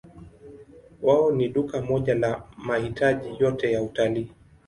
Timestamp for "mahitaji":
2.57-3.29